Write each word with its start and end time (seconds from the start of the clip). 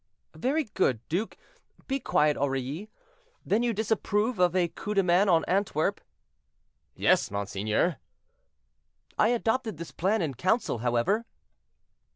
"Very 0.35 0.63
good, 0.63 0.99
duke; 1.09 1.37
be 1.85 1.99
quiet, 1.99 2.35
Aurilly. 2.35 2.89
Then 3.45 3.61
you 3.61 3.71
disapprove 3.71 4.39
of 4.39 4.55
a 4.55 4.69
coup 4.69 4.95
de 4.95 5.03
main 5.03 5.29
on 5.29 5.45
Antwerp?"—"Yes, 5.45 7.29
monseigneur." 7.29 7.97
"I 9.19 9.27
adopted 9.27 9.77
this 9.77 9.91
plan 9.91 10.23
in 10.23 10.33
council, 10.33 10.79
however." 10.79 11.27